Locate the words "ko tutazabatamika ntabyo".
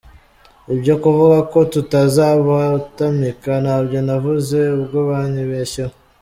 1.51-3.99